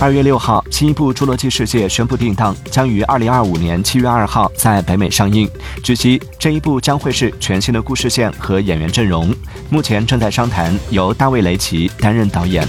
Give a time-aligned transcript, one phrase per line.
[0.00, 5.46] 二月六号新一部侏罗纪世界宣布定档将于二零二五年七月二号在北美上映。
[5.84, 9.30] 据悉这一部将会是全新的故事线和演员阵容。
[9.68, 12.66] 目前正在商谈由大卫雷奇担任导演。